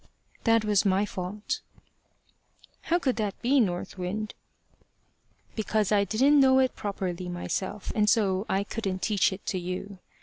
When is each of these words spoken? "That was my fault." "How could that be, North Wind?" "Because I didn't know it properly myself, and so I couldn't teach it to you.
"That 0.45 0.65
was 0.65 0.83
my 0.83 1.05
fault." 1.05 1.61
"How 2.89 2.97
could 2.97 3.17
that 3.17 3.39
be, 3.43 3.59
North 3.59 3.99
Wind?" 3.99 4.33
"Because 5.55 5.91
I 5.91 6.05
didn't 6.05 6.39
know 6.39 6.57
it 6.57 6.75
properly 6.75 7.29
myself, 7.29 7.91
and 7.93 8.09
so 8.09 8.47
I 8.49 8.63
couldn't 8.63 9.03
teach 9.03 9.31
it 9.31 9.45
to 9.45 9.59
you. 9.59 9.99